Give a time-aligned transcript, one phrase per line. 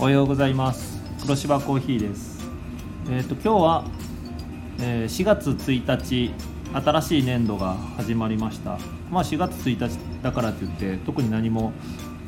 [0.00, 0.98] おはようございます。
[1.20, 2.40] 黒芝コーヒーです。
[3.10, 3.84] えっ、ー、と今日は、
[4.80, 6.32] えー、4月1日
[6.72, 8.78] 新しい年度が始まりました。
[9.10, 11.74] まあ4月1日だからといって特に何も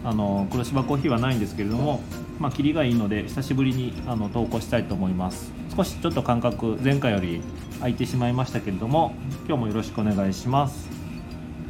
[0.04, 2.02] あの黒芝コーヒーはないんですけれども
[2.38, 5.50] まあ切りがいいので久しぶりにあの投稿したいと思います。
[5.74, 7.40] 少しちょっと間隔前回より
[7.78, 9.14] 空いてしまいましたけれども
[9.48, 10.90] 今日もよろしくお願いします。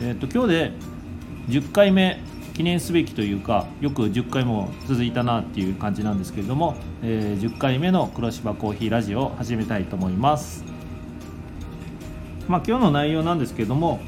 [0.00, 0.72] えっ、ー、と今日で
[1.48, 2.18] 10回目
[2.54, 10.64] 記念すべきというかよく10回も続いたなっていう感じなんですけれども、えー、10回目の黒芝コーヒーラジオを始めたいと思います。
[12.48, 14.00] まあ今日の内容なんですけれども、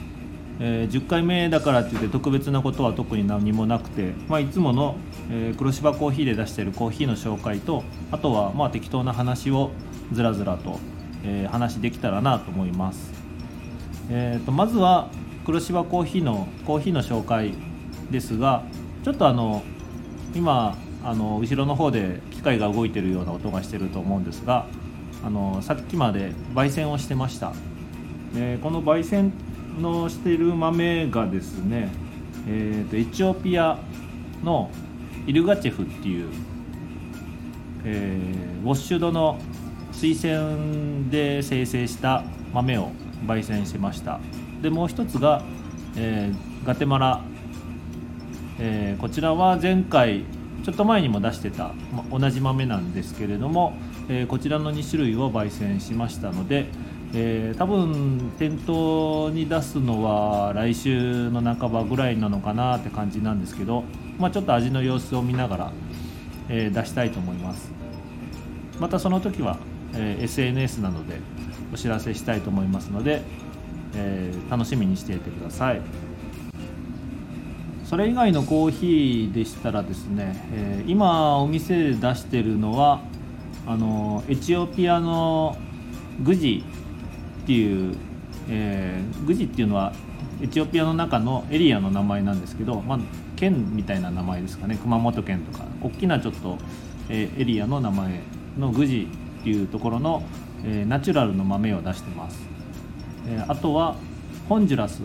[0.61, 4.97] えー、10回目だからって言って特別なことは特に何もなくて、まあ、いつもの、
[5.31, 9.71] えー、黒芝コーヒーで出しているコーヒーの紹介とあとはまあ適当な話を
[10.13, 10.79] ずらずらと、
[11.25, 13.13] えー、話できたらなと思います、
[14.11, 15.09] えーとまずは
[15.45, 17.55] 黒芝コーヒーのコーヒーの紹介
[18.11, 18.65] ですが
[19.05, 19.63] ちょっとあの
[20.35, 24.67] 今あの後ろの方で機械が動いてるような音がしてると思うんですが
[25.25, 27.55] あのさっきまで焙煎をしてました、
[28.37, 29.33] えこの焙煎
[29.81, 31.91] のしてる豆がですね、
[32.47, 33.79] えーと、エチオピア
[34.43, 34.71] の
[35.27, 36.31] イルガチェフっていう、
[37.85, 39.39] えー、ウォッシュドの
[39.93, 42.91] 水洗で生成した豆を
[43.27, 44.21] 焙煎しました。
[44.61, 45.43] でもう一つが、
[45.97, 47.23] えー、ガテマラ
[48.59, 50.23] えー、こちらは前回
[50.65, 53.77] ちょっと前にも出してた、ま、同じ豆なんですけれども、
[54.09, 56.67] えー、こちらの2種類を焙煎しましたので、
[57.13, 63.85] えー、多分店頭に出すのは来週の半ばぐらいなのかなって感じなんですけど、
[64.19, 65.73] まあ、ちょっと味の様子を見ながら、
[66.49, 67.73] え出したいと思います
[68.79, 69.59] またその時は、
[69.95, 71.21] え SNS などで
[71.73, 73.23] お知らせしたいと思いますので、
[73.95, 75.81] え楽しみにしていてください。
[77.95, 83.01] それ以外のコーヒーでしたらですね、えー、今お店で出してるのは
[83.69, 85.57] あのエチオピアの
[86.25, 86.65] グジ
[87.45, 87.95] っていう、
[88.49, 89.93] えー、グジっていうのは
[90.43, 92.99] エチオピアの中のエリアの名前なんですけど、まあ、
[93.37, 96.59] 県みたいな名前ですかね熊本県とか大きなちょっと、
[97.09, 98.23] えー、エリアの名前
[98.59, 99.07] のグジ
[99.41, 100.25] っていうところの、
[100.65, 102.41] えー、ナチュラルの豆を出してます、
[103.29, 103.95] えー、あとは
[104.49, 105.01] ホンジュラス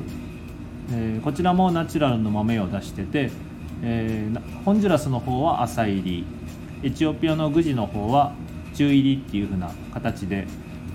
[0.91, 3.31] えー、こちらもナチュラルの豆を出してて、
[3.83, 6.25] えー、ホンジュラスの方は浅入り
[6.81, 8.33] エチオピアのグジの方は
[8.73, 10.47] 中入りっていう風な形で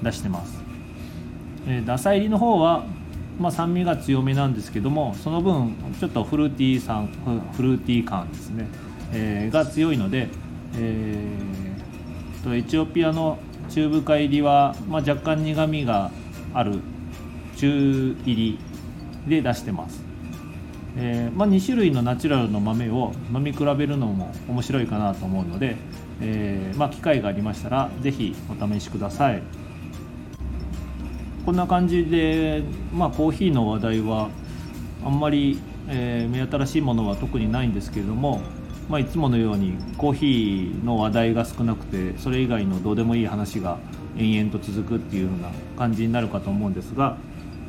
[0.03, 0.63] 出してます、
[1.69, 2.85] えー、浅入りの方は、
[3.39, 7.07] まあ、酸味が強めなんですけどもその分ちょっとフルーティー酸
[7.53, 8.67] フルーティー感ですね、
[9.13, 10.29] えー、が強いので、
[10.77, 13.39] えー、とエチオピアの
[13.69, 16.11] 中深入りは、まあ、若干苦みが
[16.53, 16.81] ある
[17.57, 18.59] 中入り
[19.27, 20.03] で出してます、
[20.97, 25.77] えー、まあ、2種類のナチュラルの豆を飲み比べるのも面白いかなと思うので、
[26.21, 29.43] えー、まあ、機会がありましたら是非お試しください。
[31.45, 34.31] こんな感じで、まあ、コーヒーの話題は
[35.05, 38.41] あんまり、えー、目新しいものは特にないんですけれども、
[38.89, 43.79] まあ、いつものようにコーヒーの話題が少なくてそれ以外のどうでもいい話が
[44.17, 47.19] 延々と続くっていうような感じになるかと思うんですが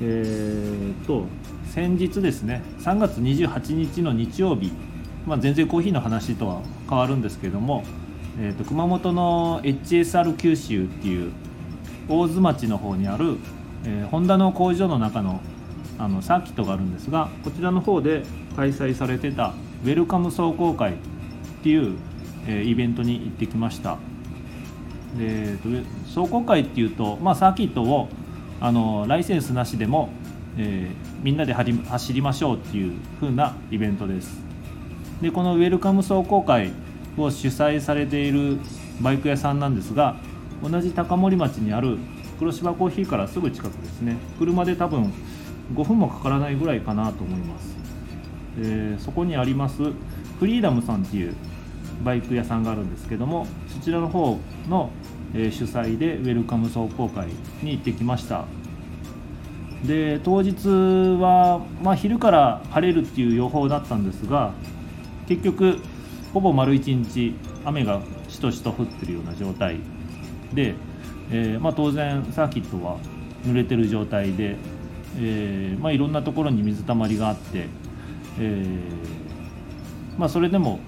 [0.02, 1.26] えーと、
[1.74, 4.72] 先日ですね3月28日の日曜日、
[5.26, 7.84] まあ、全然コーヒーの話とは変わるんですけども、
[8.40, 11.32] えーと、熊本の HSR 九州っていう
[12.10, 13.38] 大津町の方にある、
[13.86, 15.42] えー、ホンダの工場の中の
[15.98, 18.24] あのサーキットがあるんですがこちらの方で
[18.58, 19.54] 開催されてた
[19.86, 20.96] ウェルカム壮行会っ
[21.64, 21.96] ていう、
[22.48, 23.98] えー、イベントに行ってきました。
[25.18, 25.56] で
[26.14, 28.10] 壮行会っていうと、まあ、サーキットを
[28.66, 30.10] あのライセンスなしでも、
[30.58, 34.42] えー、みんなで走りましょうっていう風なイベントです。
[35.22, 36.72] でこのウェルカム壮行会
[37.16, 38.58] を主催されている
[39.02, 40.16] バイク屋さんなんですが
[40.64, 42.00] 同じ高森町にある
[42.40, 44.18] 黒芝コーヒーからすぐ近くですね。
[44.40, 45.14] 車で多分
[45.76, 47.76] 5分もかからないぐらいかなと思います、
[48.60, 49.78] えー、そこにあります
[50.40, 51.36] フリーダムさんっていう
[52.04, 54.90] バイク屋さんがあるんですけどもそちらの方の
[55.34, 57.28] 主催でウェルカム壮行会
[57.62, 58.46] に行ってきました。
[59.88, 64.54] で当日は、まあ、昼から晴れるっていう予報だったんですが
[65.28, 65.80] 結局
[66.34, 69.78] ほぼ丸一日雨がしとしと降ってるような状態。
[70.54, 70.76] で、
[71.32, 72.98] えー、まあ、当然サーキットは
[73.46, 74.58] 濡れてる状態で、
[75.18, 77.68] えー、まあ、いろんなところに水たまりがあって、
[78.40, 80.80] えー、まそれでも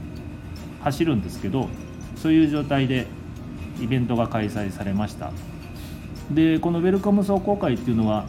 [0.82, 1.70] 走るんですけど
[2.16, 3.08] そういう状態で
[3.82, 5.32] イベントが開催されました。
[6.32, 8.28] でこのウェルカム壮行会っていうのは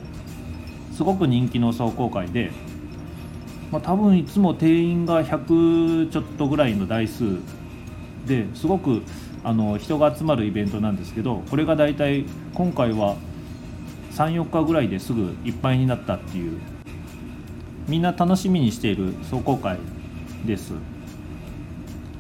[0.99, 2.51] すごく人気の壮行会で、
[3.71, 7.37] まあ、多分いつも定員が100ちょっとぐらいの台数
[8.27, 9.03] ですごく
[9.45, 13.15] あの人が集まるイベントなんですけどこれが大体今回は
[14.11, 16.59] 34日ぐらいですぐいっぱいになったっていう
[17.87, 19.79] みんな楽しみにしている壮行会
[20.45, 20.73] です。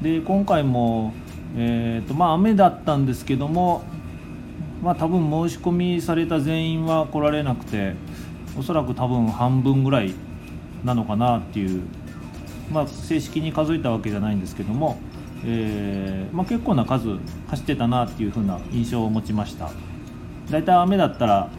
[0.01, 1.15] で今回も、
[1.57, 3.83] えーとまあ、雨だったんですけども、
[4.85, 7.97] まあ、多分申し込みされた全員は来られなくて
[8.57, 10.15] おそらく多分半分ぐらい
[10.85, 11.83] なのかなっていう、
[12.73, 14.99] まあ、正式に数えたわけじゃないんですけども、
[15.45, 17.19] えー、まあ、結構な数
[17.49, 19.71] 走ってたなっていう風な印象を持ちました。
[20.51, 21.51] だいたい雨だったら、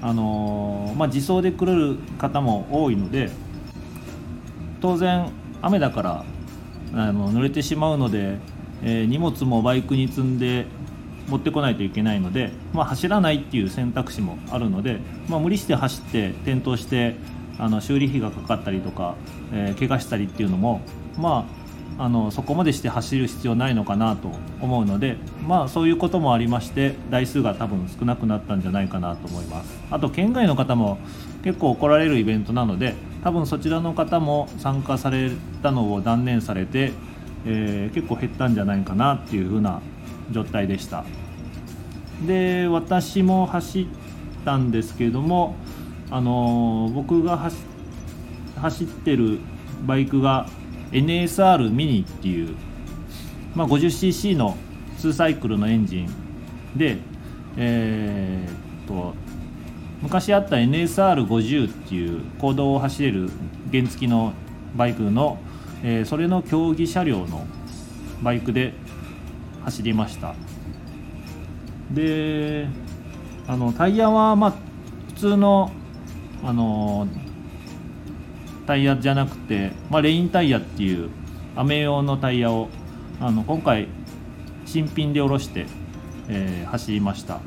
[0.00, 3.30] あのー、まあ、自走で来る方も多いので
[4.80, 5.30] 当然
[5.60, 6.24] 雨だから
[6.94, 8.38] あの濡れてしまうので、
[8.82, 10.66] えー、荷物もバイクに積んで
[11.28, 17.16] 持ってこないといけないので、まあ、走らないっていう選択肢もあるので、まあ、無理して走って転倒して
[17.58, 19.14] あの修理費がかかったりとか、
[19.52, 20.80] えー、怪我したりっていうのも、
[21.18, 21.46] ま
[21.98, 24.30] あ、あのそこまでして走る必要ないのかなと
[24.60, 25.16] 思うので、
[25.46, 29.78] まあ、そういうこともありまして台数が多分少なくなったんじゃないかなと思います。
[29.90, 30.98] あと県外の方も
[31.42, 32.94] 結構来られるイベントなので
[33.24, 35.30] 多分そちらの方も参加され
[35.62, 36.92] たのを断念されて、
[37.44, 39.80] えー、結構減ったんじゃないかなっていう風な
[40.30, 41.04] 状態でした。
[42.26, 43.86] で私も走っ
[44.44, 45.54] たんですけれども
[46.10, 47.50] あの、僕が
[48.56, 49.40] 走ってる
[49.86, 50.48] バイクが
[50.90, 52.56] NSR ミニっていう、
[53.54, 54.56] まあ、50cc の
[54.98, 56.08] 2サイクルのエンジン
[56.76, 56.96] で、
[57.56, 59.14] えー、っと
[60.00, 63.28] 昔あった NSR50 っていう公道を走れる
[63.70, 64.32] 原付の
[64.76, 65.38] バイクの、
[65.82, 67.46] えー、それの競技車両の
[68.22, 68.72] バイクで
[69.68, 70.34] 走りました。
[71.92, 72.66] で
[73.46, 74.54] あのタイヤはまあ
[75.08, 75.70] 普通の
[76.42, 77.06] あの
[78.66, 81.10] タイヤじゃなくて、まあ、レインタイヤっていう
[81.56, 82.68] 雨用のタイヤを
[83.20, 83.88] あの今回
[84.66, 85.66] 新品で下ろして、
[86.28, 87.40] えー、走りました、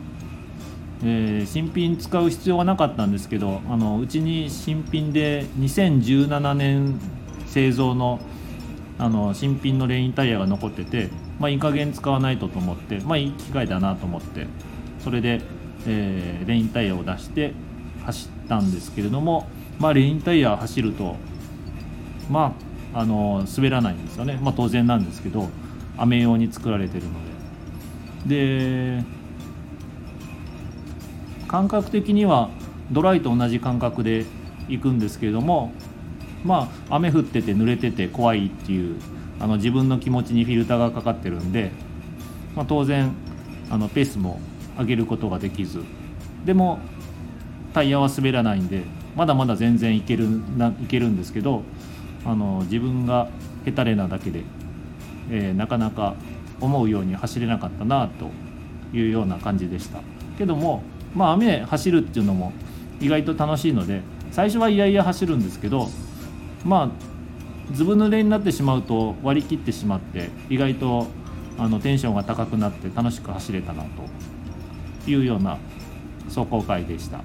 [1.03, 6.99] えー、新品使う必要はなかったんですけどあのうちに新品で2017年
[7.45, 8.19] 製造の
[8.97, 11.09] あの新品のレインタイヤが残ってて、
[11.41, 14.45] まあ、いい加減使わないとと思って、まあ、いい機会だなと思って
[15.03, 15.41] それで、
[15.87, 17.53] えー、レインタイヤを出して
[18.05, 19.47] 走ったんですけれども、
[19.79, 21.15] まあ、レインタイヤ走ると
[22.29, 22.53] ま
[22.93, 25.49] ああの滑らないんですよね、まあ、当然なんですけど
[25.97, 27.31] 雨用に作られてるので。
[28.27, 29.03] で
[31.47, 32.49] 感覚的には
[32.91, 34.25] ドライと同じ感覚で
[34.69, 35.73] 行くんですけれども
[36.43, 39.01] まあ雨降ってて濡れてて怖いっていう
[39.41, 41.71] あの自分の気持ちにフィルターがかかってるんで、
[42.55, 43.11] まあ、当然
[43.71, 44.39] あのペースも
[44.77, 45.81] 上げることができず。
[46.45, 46.79] でも
[47.73, 48.83] タイヤは滑らないんで
[49.15, 50.27] まだまだ全然いける
[50.57, 51.63] ないけるんですけど
[52.25, 53.29] あの自分が
[53.65, 54.43] ヘタレなだけで、
[55.29, 56.15] えー、なかなか
[56.59, 58.29] 思うように走れなかったなと
[58.95, 60.01] いうような感じでした。
[60.37, 60.83] けども
[61.15, 62.53] まあ雨走るっていうのも
[62.99, 64.01] 意外と楽しいので
[64.31, 65.89] 最初はいやいや走るんですけど
[66.63, 67.10] まあ
[67.73, 71.07] ずぶ濡れになってしまうと割り切ってしまって意外と
[71.57, 75.57] あのテンションが高くなって楽しく走れたなというような
[76.25, 77.21] 走行会でした。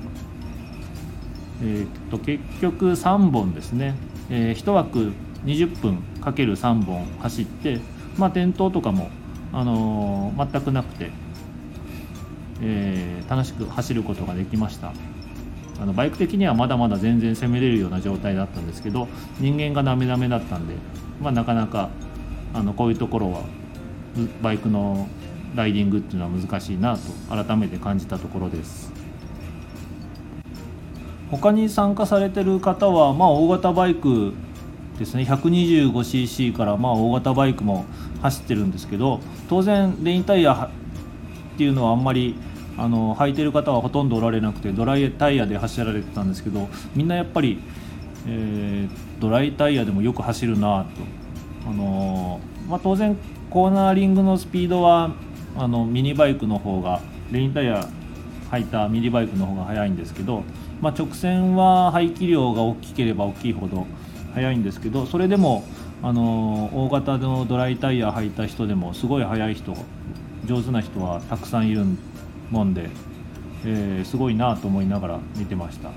[1.62, 3.94] えー、っと結局3本ですね、
[4.30, 5.12] えー、1枠
[5.44, 7.80] 20分かける3本走って、
[8.18, 9.10] まあ、転倒とかも、
[9.52, 11.10] あのー、全くなくて、
[12.60, 14.92] えー、楽しく走ることができました。
[15.80, 20.74] あのバイク的にはまだまだ全然攻めれるような状態だったんですけど人間がダメダメだったんで、
[21.20, 21.90] まあ、なかなか
[22.54, 23.42] あのこういうところは
[24.42, 25.08] バイクの
[25.54, 27.02] ライディングっていうのは難しいなと
[27.44, 28.92] 改めて感じたところです。
[31.30, 34.32] 他に参加されてる方は、まあ、大型バイク
[34.98, 35.24] ですね。
[35.24, 37.84] 125cc からまあ大型バイクも
[38.22, 40.70] 走ってるんですけど当然レインタイヤ
[41.54, 42.36] っていうのはあんまり
[42.78, 47.58] あの履いてる方はほとんどおられなくてドライタイヤで走られてたんですけどみんなやっぱり、
[48.26, 50.84] えー、ドライタイヤでもよく走るな
[51.64, 53.16] と、あのまあ、当然
[53.50, 55.12] コーナーリングのスピードは
[55.56, 57.88] あのミニバイクの方がレインタイヤ
[58.50, 60.42] 履いたミニバイクの方が速いんですけど、
[60.80, 63.86] まあ、直線は排気量が大きければ大きいほど
[64.34, 65.64] 速いんですけどそれでも
[66.02, 69.74] あの大型のドライタイヤ履いた人でもすごい速い人
[70.44, 71.98] 上手な人はたくさんいるん
[72.50, 72.90] もんで、
[73.64, 75.88] えー、すごいなと思いながら見てました。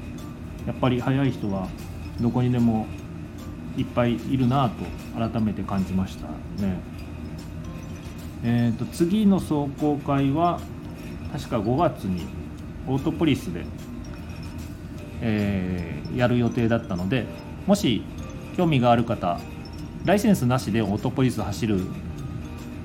[0.65, 1.67] やっぱり速い人は
[2.19, 2.85] どこにでも
[3.77, 4.85] いっぱいいるなと
[5.17, 6.27] 改めて感じました。
[6.63, 6.79] ね。
[8.43, 10.59] えーと、次の壮行会は
[11.33, 12.25] 確か5月に
[12.87, 13.65] オートポリスで、
[15.21, 17.25] えー、やる予定だったので
[17.67, 18.01] もし
[18.55, 19.39] 興味がある方
[20.05, 21.81] ライセンスなしでオートポリス走る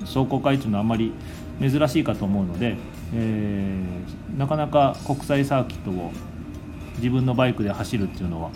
[0.03, 1.13] 壮行会というのはあまり
[1.59, 2.75] 珍しいかと思うので、
[3.13, 6.11] えー、なかなか国際サーキットを
[6.97, 8.51] 自分のバイクで走るっていうのは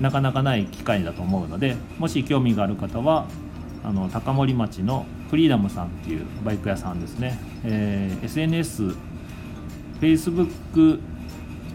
[0.00, 3.26] なかなかない機会だと思うのでもし興味がある方は
[3.84, 8.94] あの高森町のフリーダムさんっていうバイク屋さんですね、えー、SNS、
[10.00, 11.00] Facebook、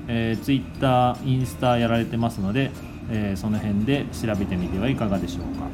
[0.08, 2.72] えー、Twitter、インスタやられてますので、
[3.10, 5.68] えー、その辺で調べてみてはいかがでしょうか。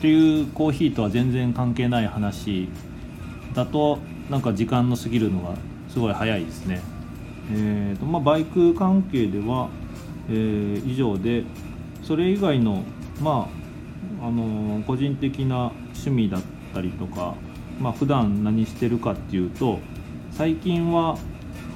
[0.00, 2.68] というコーヒーとは全然関係ない話
[3.56, 3.98] だと
[4.30, 5.56] なんか時間の過ぎるのが
[5.88, 6.82] すごい早いですね。
[7.50, 9.68] えーとまあ、バイク関係では、
[10.28, 11.44] えー、以上で
[12.02, 12.82] それ以外の
[13.20, 13.48] ま
[14.20, 16.40] ああのー、個人的な趣味だっ
[16.74, 17.34] たりとか、
[17.80, 19.78] まあ普段何してるかっていうと
[20.32, 21.16] 最近は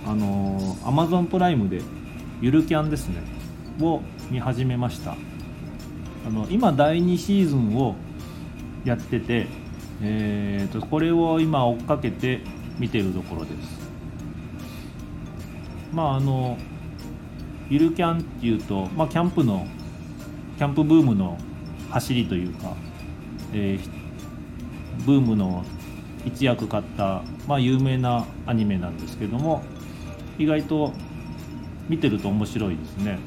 [0.06, 1.80] あのー、Amazon プライムで
[2.42, 3.22] ゆるキャンですね
[3.80, 5.12] を見始めました
[6.26, 7.94] あの今第2シーズンを
[8.84, 9.46] やってて、
[10.02, 12.40] えーと、これを今追っかけて
[12.78, 13.90] 見てるところです。
[15.92, 16.56] まああの
[17.68, 19.66] ゆるキャンっていうと、まあ、キャンプの
[20.58, 21.38] キャンプブームの
[21.90, 22.74] 走りというか、
[23.52, 25.64] えー、ブームの
[26.24, 29.62] 一役買った、まあ、有名なアニメなんですけども
[30.38, 30.92] 意外と
[31.88, 33.18] 見てると面白いですね。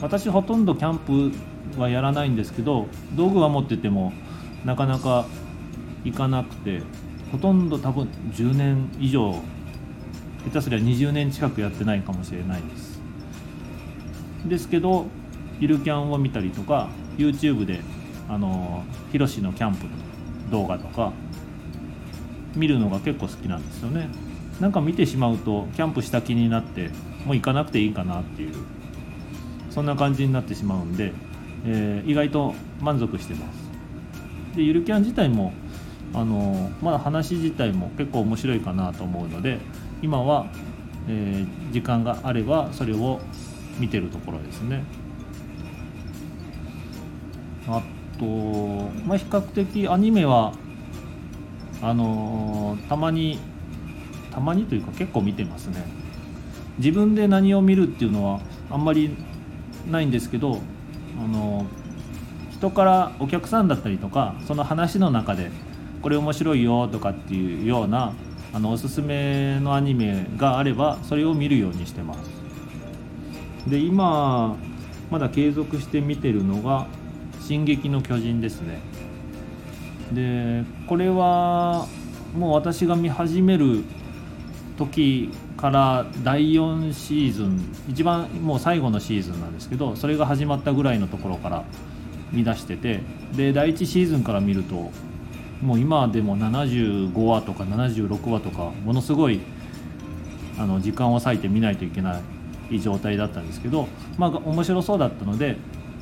[0.00, 4.12] 私ほとんどキャンプはやらないんですけど道具は持ってても
[4.64, 5.26] なかなか
[6.04, 6.82] 行かなくて
[7.32, 9.32] ほとんど多分10年以上
[10.44, 13.00] 下手すりゃ20年近くやってないかもしれないです。
[14.46, 15.06] ですけど
[15.58, 17.80] ゆるキャンを見たりとか YouTube で
[18.28, 19.90] あのヒロシのキャンプの
[20.50, 21.12] 動画とか
[22.54, 24.08] 見るのが結構好きなんですよね。
[24.60, 26.90] なんか見てしまうとキャンプした気になって
[27.24, 28.54] もう行かなくていいかなっていう
[29.70, 31.12] そんな感じになってしまうんで、
[31.66, 34.56] えー、意外と満足してます。
[34.56, 35.52] でゆるキャン自体も
[36.14, 39.58] あのまだ話自体も結構面白いかなと思うので
[40.00, 40.46] 今は、
[41.08, 43.20] えー、時間があればそれを
[43.78, 44.84] 見てるところですね。
[47.66, 47.82] あ
[48.18, 48.26] と、
[49.06, 50.52] まあ、比較的アニメは
[51.82, 53.38] あのたまに
[54.30, 55.84] たまにというか結構見てますね。
[56.78, 58.40] 自分で何を見るっていうのは
[58.70, 59.16] あんまり
[59.90, 60.60] ないんですけど
[61.22, 61.66] あの
[62.50, 65.50] 人からお客さんだったりとかその話の中で
[66.04, 68.12] これ面白いよとかっていうような
[68.52, 72.30] あのおすすめのアニメがあればそれを見るようにしてます。
[73.66, 74.54] で今
[75.10, 76.88] まだ継続して見てるのが
[77.40, 78.80] 「進撃の巨人」ですね。
[80.12, 81.86] でこれは
[82.38, 83.82] もう私が見始める
[84.76, 91.64] 時から第4シーズン一番もう最後のシーズンなんですけどそれが始まったぐらいのところから
[92.30, 93.00] 見出してて
[93.34, 94.90] で第1シーズンから見ると
[95.64, 99.40] もう今でも75話とか76話とかものすごい
[100.58, 102.20] あの時間を割いて見ないといけな
[102.70, 105.56] い状態だったんですけどまあ面白そうだったので、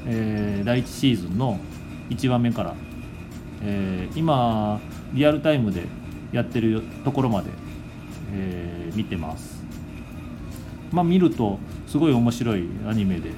[0.06, 1.60] えー、第1シーズンの
[2.10, 2.74] 1話目から、
[3.62, 4.80] えー、今
[5.12, 5.84] リアルタイムで
[6.32, 7.50] やってるところまで、
[8.32, 9.62] えー、見てます。
[10.90, 13.30] まあ見るとすごい面白いアニメで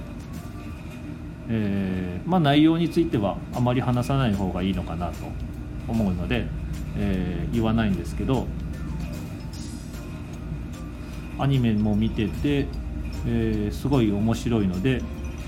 [1.49, 5.27] えー、まあ、内容についてはあまり話さない方がいいのかなと
[5.89, 6.47] 思うので、
[6.97, 8.47] えー、言わないんですけど
[11.39, 12.67] アニメも見てて、
[13.27, 15.03] えー、すごい面白いので、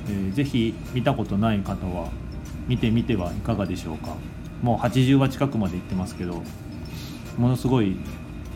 [0.09, 2.11] えー、ぜひ見たことない方は
[2.66, 4.16] 見てみてはいかがでしょうか。
[4.62, 6.43] もう80話近くまで行ってますけど
[7.37, 7.97] ものすごい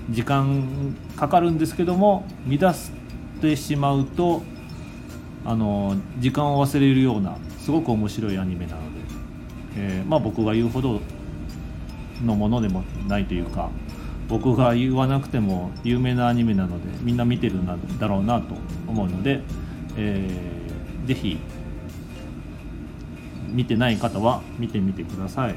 [0.08, 2.90] 時間かかるんですけども乱し
[3.40, 4.42] てしまうと
[5.44, 8.86] あの時間を忘れるようなすごく面白いアニメなので、
[9.76, 11.00] えー、まあ、僕が言うほど
[12.24, 13.70] のものでもないというか
[14.28, 17.66] 僕が言わなくても有名なアニメなのでみんな見てるん
[17.98, 18.54] だろうなと
[18.86, 19.42] 思うので、
[19.96, 21.38] えー、ぜひ
[23.48, 25.54] 見てない方は見てみてください。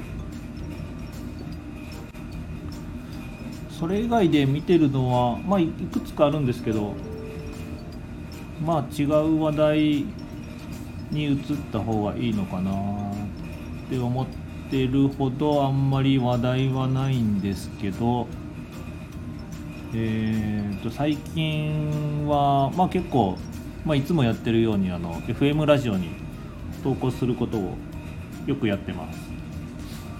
[3.70, 6.93] それ以外で見てるのはまあいくつかあるんですけど
[8.65, 10.05] まあ違う話題
[11.12, 11.38] に移っ
[11.72, 12.74] た方がいいのかなっ
[13.89, 14.43] て思って
[14.74, 18.25] てるほどあんまり話題はないんですけど
[19.94, 23.38] えーと最近はまあ結構、
[23.86, 26.10] まあ、いつもやってるようにあの FM ラジオに
[26.84, 27.75] 投稿することを
[28.48, 29.20] よくやってます。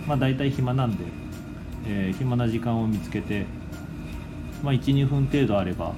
[0.05, 1.03] まあ大体暇なんで、
[1.88, 3.48] えー、暇な時間を見つけて
[4.62, 5.93] まあ12分程度あれば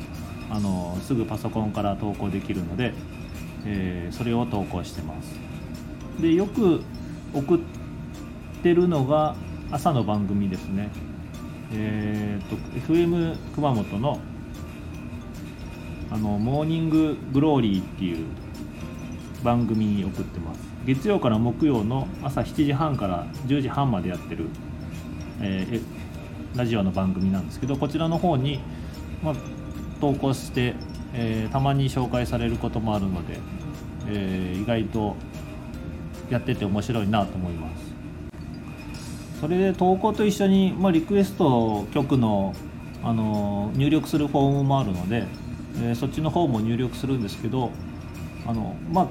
[0.50, 2.93] あのすぐパソコンから投稿できるので、
[3.65, 5.38] えー、それを投稿してます。
[6.21, 6.81] でよく
[7.33, 7.59] 送っ
[8.65, 9.36] ってるのが
[9.69, 10.89] 朝の番組ですね。
[11.72, 12.55] えーと、
[12.91, 14.19] FM 熊本の
[16.10, 18.25] あのモーニンググローリーっていう
[19.43, 20.60] 番組に送ってます。
[20.84, 24.48] 月曜から木曜の朝7時半から10時半までやってる、
[25.41, 28.62] えー、ラジオの番組なんですけどこちらの方に、
[29.22, 29.36] まあ、
[30.01, 30.74] 投稿して、
[31.13, 33.38] えー、たまに紹介されることもあるので、
[34.07, 35.15] えー、意外と
[36.31, 37.94] やってて面白いなと思います。
[39.45, 42.55] それで投稿と一緒に、まあ、リクエスト曲の
[43.03, 45.27] あの入力するフォームもあるので、
[45.77, 47.69] えー、そっちの方も入力するんですけど
[48.47, 49.07] あのまあ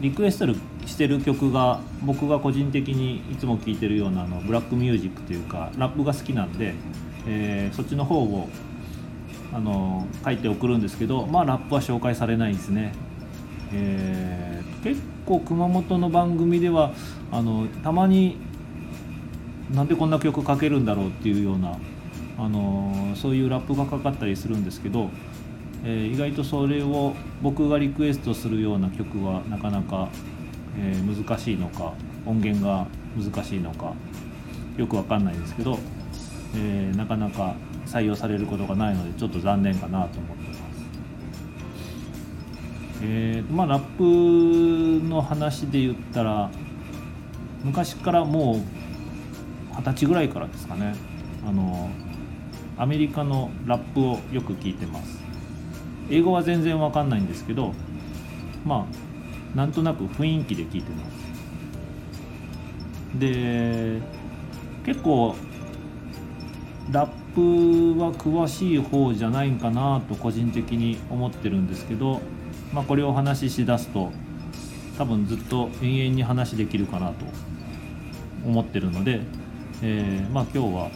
[0.00, 0.54] リクエスト
[0.86, 6.72] してる曲が僕が個人的にいつも聴いてるようなあのブラックミュージックというかラップが好きなんで、
[7.26, 8.48] えー、そっちの方を
[9.52, 12.94] あの書いて送るんですけどまあラップは紹介されないですね、
[13.74, 16.94] えー、結構熊本の番組では
[17.30, 18.38] あのたまに
[19.74, 21.76] なんでこんな曲書けるんだろうっていうような、
[22.38, 25.10] あのそういうラップがかかったりするんですけど、
[25.84, 30.08] えー、意外とそれを僕がリクエストするような曲はなかなか、
[30.78, 31.92] えー、難しいのか
[32.24, 33.92] 音源が難しいのか
[34.76, 35.78] よくわかんないんですけど、
[36.56, 37.54] えー、なかなか
[37.86, 40.64] 採用されることがないのでちょっと残念かなと思ってます。
[43.02, 46.50] えーまあ、ラップの話で言ったら
[47.62, 48.83] 昔からもう
[49.76, 50.94] 二十歳ぐらいからですかね。
[51.46, 51.90] あの
[52.76, 55.22] アメリカのラップをよく聞いてます。
[56.10, 57.72] 英語は全然わかんないんですけど
[58.64, 58.86] ま
[59.54, 61.14] あなんとなく雰囲気で聞いてます。
[63.18, 64.00] で
[64.84, 65.34] 結構
[66.90, 72.20] ラップは詳しい方じゃないんかなと個人的に思ってるんですけど、
[72.72, 74.12] まあ、これをお話ししだすと
[74.98, 77.14] 多分ずっと延々に話できるかなと
[78.44, 79.22] 思ってるので
[79.82, 80.90] えー、まあ、今日は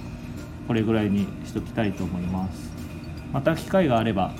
[0.66, 2.70] これぐらいにしときたいと思います。
[3.32, 4.32] また機会があれば、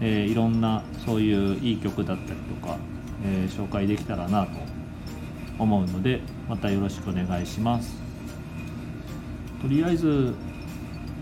[0.00, 2.76] えー、いろんなそういういい曲だったりとか、
[3.24, 4.50] えー、紹介できたらなと
[5.58, 7.96] 思うのでまたよろしくお願いします。
[9.60, 10.34] とりあえず、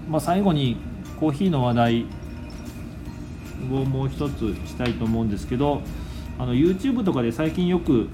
[0.08, 0.76] まあ、最後に
[1.18, 2.06] コーヒーの話題
[3.72, 5.80] をもう一つしたいと思うんですけど
[6.38, 8.08] あの YouTube とかで最近よく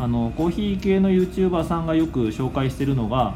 [0.00, 3.34] あのコーヒー系の YouTuber さんがよく紹介してるのが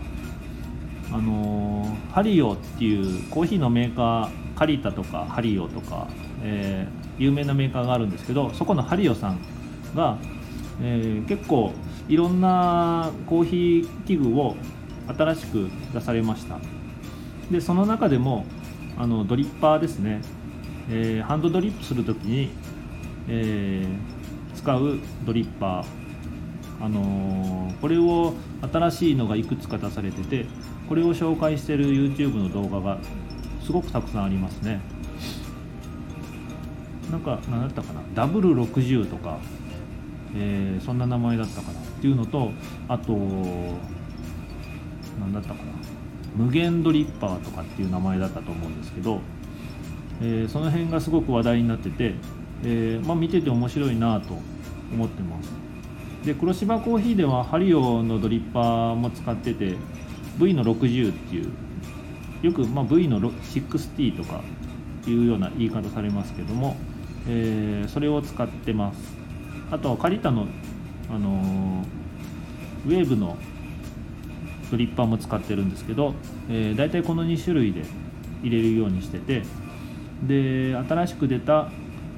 [1.13, 6.09] あのハリオっていうコーヒーのメーカーカリタとかハリオとか、
[6.43, 9.41] えー、有名なメーカーがあるんですけどそこのハリオさん
[9.95, 10.17] が、
[10.83, 11.73] えー、結構
[12.09, 14.57] いろんなコーヒー器具を
[15.07, 16.59] 新しく出されました。
[17.51, 18.47] でその中でも
[18.97, 20.23] あのドリッパーですね、
[20.89, 22.49] えー、ハンドドリップする時に、
[23.29, 26.04] えー、使うドリッパー。
[26.81, 28.35] あのー、これを
[28.73, 30.47] 新しいのがいくつか出されてて
[30.89, 32.99] これを紹介してる YouTube の動画が
[33.63, 34.81] すごくたくさんありますね。
[37.11, 38.01] なんか何だったかな？
[38.15, 39.39] ダブル60とか、
[40.37, 41.81] えー、そんな名前だったかな？
[41.81, 42.51] っていうのと
[42.89, 43.13] あと
[45.21, 45.63] 何だったかな？
[46.37, 49.21] 無限ドリッパーとかっていう名前だったと思うんですけど、
[50.21, 52.15] えー、その辺がすごく話題になってて、
[52.65, 54.35] えー、まあ、見てて面白いなと
[54.93, 55.64] 思ってます。
[56.25, 59.77] で黒芝コーヒーではハリオのドリッパーも使ってて
[60.39, 61.53] V の60っていう
[62.43, 64.41] よく、まあ、V の60とか
[65.07, 66.77] いうような言い方されますけども、
[67.29, 68.99] えー、それを使ってます。
[69.71, 70.47] あとはカリタの、
[71.11, 73.37] あのー、ウェーブの
[74.71, 76.15] ドリッパーも使ってるんですけど、
[76.49, 77.83] えー、大体この2種類で
[78.43, 79.43] 入れるようにしてて
[80.23, 81.71] で新しく出た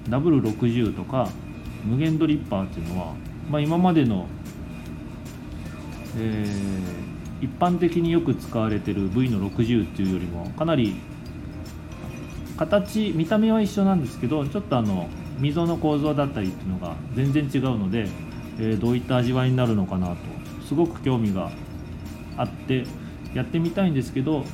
[0.09, 1.29] ダブル60とか
[1.85, 3.15] 無限ドリッパーっていうのは
[3.51, 4.27] まあ、今までの、
[6.19, 10.97] えー、一般的によく使われてる V の60っていうよりもかなり
[12.57, 18.09] 形見た目は一緒なんですけどちょっとあの溝の構造だったりっていうのが全然違うので、
[18.59, 20.17] えー、どういった味わいになるのかなと
[20.67, 21.51] すごく興味が
[22.37, 22.85] あって
[23.35, 24.45] やってみたいんですけど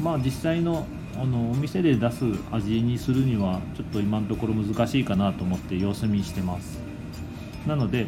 [0.00, 6.83] まあ実際のあのお店で出す味にするにはちょっと今のところ難しいかなと思って様子見してます。
[7.66, 8.06] なので、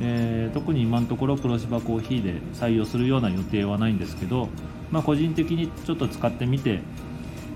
[0.00, 4.48] えー、特に今のところ黒芝コーヒーで採用するような予定はないんですけど、
[4.90, 6.80] まあ、個人的にちょっと使ってみて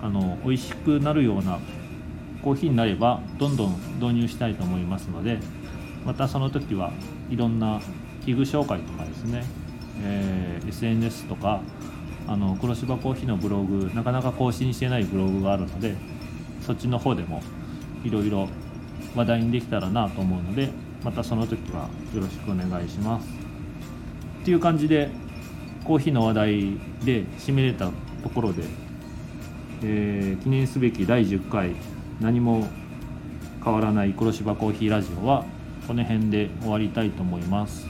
[0.02, 1.58] あの美味しくなるような
[2.42, 5.38] コーヒーになればどんどん導入したいと思いますので
[6.04, 6.92] またその時は
[7.30, 7.80] いろんな
[8.24, 9.44] 器具紹介とかですね、
[10.02, 11.60] えー、SNS とか
[12.26, 15.94] あの黒芝コーヒーのブログなかなか更新してないブログがあるので
[16.60, 17.42] そっちの方でも
[18.04, 18.48] いろいろ
[19.14, 20.70] 話題にできたらなと思うので
[21.04, 23.26] またその時はよろしくお願いします。
[24.42, 25.10] っていう感じで
[25.84, 26.60] コーヒーの話題
[27.04, 27.90] で締めれた
[28.22, 28.62] ところで、
[29.82, 31.72] えー、記念すべき第10回
[32.20, 32.66] 何も
[33.64, 35.44] 変わらない黒芝コーヒーラジオは
[35.86, 37.86] この辺で終わりたいと思います。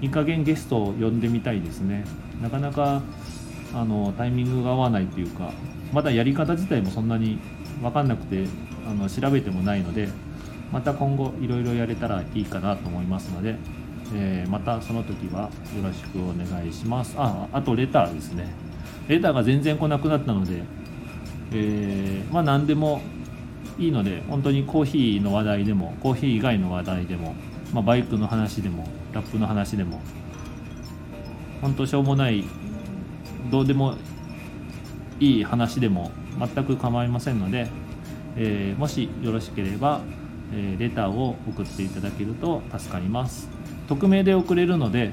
[0.00, 2.04] いい加減ゲストを呼んでみたいですね。
[2.42, 3.02] なかなか
[3.74, 5.52] あのタイミングが合わないというか
[5.92, 7.38] まだやり方自体もそんなに
[7.80, 8.44] 分かんなくて
[8.88, 10.08] あの調べてもないので
[10.72, 13.56] また今後いろいろやれたらいいかなと思いますので、
[14.14, 15.50] えー、またその時はよ
[15.82, 17.14] ろしくお願いします。
[17.18, 18.52] ああとレターですね。
[19.08, 20.62] レターが全然来なくなったので、
[21.52, 23.00] えー、まあ何でも
[23.78, 27.34] いいので本当にコーヒーの話題でもコーヒー以外の話題でも、
[27.72, 30.00] まあ、バイクの話でもラップの話でも
[31.60, 32.44] 本当しょうもない
[33.50, 33.96] どうでも
[35.20, 37.68] いい話でも全く構いませんので、
[38.36, 40.00] えー、もしよろしければ、
[40.52, 43.48] え、レターを送っていただけると助かります。
[43.88, 45.12] 匿名で送れるので、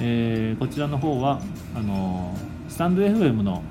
[0.00, 1.40] えー、こちらの方は
[1.74, 2.34] あの
[2.68, 3.62] スタンド FM の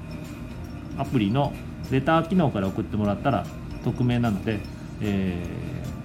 [0.97, 1.53] アプリの
[1.91, 3.45] レター機能から送ってもらったら
[3.83, 4.59] 匿名なので、
[5.01, 5.43] え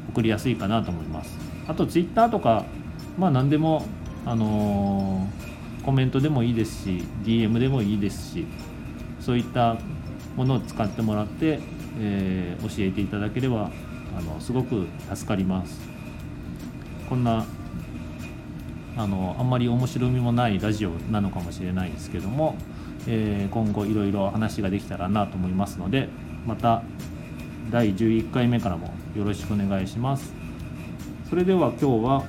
[0.07, 1.39] ー、送りやすいかなと思います。
[1.69, 2.65] あと Twitter とか
[3.19, 3.87] まあ何でも
[4.27, 8.47] あのー、コメントでもいいですし DM でもいいですし
[9.21, 9.79] そういった
[10.37, 11.61] ものを使ってもらって、
[11.99, 13.71] えー、教えていただければ
[14.17, 15.81] あのすごく助かります。
[17.09, 17.45] こんな
[18.97, 22.57] あのあんまり面白みもないラジオなのかもしれないですけども、
[23.07, 26.09] えー、今後いろいろ話ができたらなと思いますので
[26.47, 26.83] また
[27.71, 30.35] 第11回目からもよろしくお願いします。
[31.29, 32.25] それでは今日は、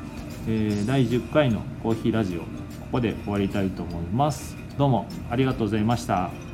[0.48, 2.46] えー、第10回のコーヒーラジオこ
[2.94, 4.56] こで終わりたいと思います。
[4.78, 6.51] どうもありがとうございました。